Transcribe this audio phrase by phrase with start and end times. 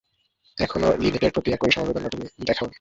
[0.57, 2.69] এখনও লিনেটের প্রতি একই সমবেদনা তুমি দেখাওনি।